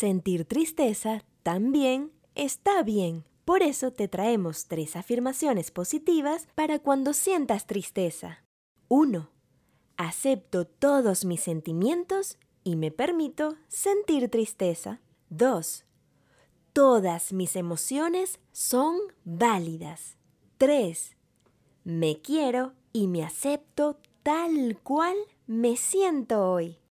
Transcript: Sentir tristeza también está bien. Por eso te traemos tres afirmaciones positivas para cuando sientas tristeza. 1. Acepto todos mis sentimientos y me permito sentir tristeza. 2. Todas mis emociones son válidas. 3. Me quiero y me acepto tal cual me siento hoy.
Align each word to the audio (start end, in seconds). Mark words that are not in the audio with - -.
Sentir 0.00 0.46
tristeza 0.46 1.26
también 1.42 2.10
está 2.34 2.82
bien. 2.82 3.26
Por 3.44 3.62
eso 3.62 3.92
te 3.92 4.08
traemos 4.08 4.64
tres 4.66 4.96
afirmaciones 4.96 5.70
positivas 5.70 6.48
para 6.54 6.78
cuando 6.78 7.12
sientas 7.12 7.66
tristeza. 7.66 8.42
1. 8.88 9.28
Acepto 9.98 10.66
todos 10.66 11.26
mis 11.26 11.42
sentimientos 11.42 12.38
y 12.64 12.76
me 12.76 12.90
permito 12.90 13.56
sentir 13.68 14.30
tristeza. 14.30 15.02
2. 15.28 15.84
Todas 16.72 17.34
mis 17.34 17.54
emociones 17.54 18.40
son 18.52 18.96
válidas. 19.24 20.16
3. 20.56 21.14
Me 21.84 22.22
quiero 22.22 22.72
y 22.94 23.06
me 23.06 23.22
acepto 23.22 23.98
tal 24.22 24.78
cual 24.82 25.16
me 25.46 25.76
siento 25.76 26.50
hoy. 26.50 26.80